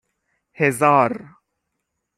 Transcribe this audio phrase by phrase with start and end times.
[0.55, 1.37] هزار